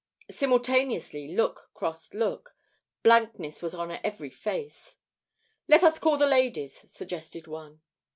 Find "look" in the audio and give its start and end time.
1.27-1.69, 2.15-2.55